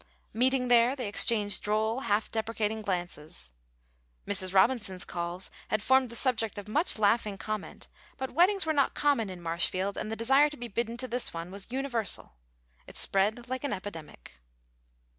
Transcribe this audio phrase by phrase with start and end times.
[0.33, 3.51] Meeting there, they exchanged droll, half deprecating glances.
[4.25, 4.51] Mrs.
[4.51, 9.29] Robinson's calls had formed the subject of much laughing comment; but weddings were not common
[9.29, 12.33] in Marshfield, and the desire to be bidden to this one was universal;
[12.87, 14.39] it spread like an epidemic.